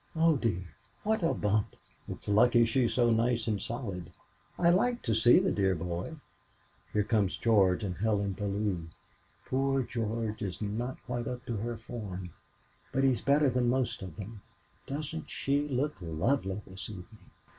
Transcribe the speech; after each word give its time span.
Oh, 0.15 0.35
dear, 0.35 0.73
what 1.03 1.21
a 1.21 1.31
bump! 1.31 1.75
It's 2.07 2.27
lucky 2.27 2.65
she's 2.65 2.95
so 2.95 3.11
nice 3.11 3.45
and 3.45 3.61
solid. 3.61 4.09
I 4.57 4.71
like 4.71 5.03
to 5.03 5.13
see 5.13 5.37
the 5.37 5.51
dear 5.51 5.75
boy. 5.75 6.15
Here 6.91 7.03
come 7.03 7.27
George 7.27 7.83
and 7.83 7.97
Helen 7.97 8.31
Bellew. 8.31 8.87
Poor 9.45 9.83
George 9.83 10.41
is 10.41 10.59
not 10.59 10.97
quite 11.05 11.27
up 11.27 11.45
to 11.45 11.57
her 11.57 11.77
form, 11.77 12.31
but 12.91 13.03
he's 13.03 13.21
better 13.21 13.47
than 13.51 13.69
most 13.69 14.01
of 14.01 14.15
them. 14.15 14.41
Doesn't 14.87 15.29
she 15.29 15.67
look 15.67 15.93
lovely 16.01 16.63
this 16.65 16.89
evening?" 16.89 17.29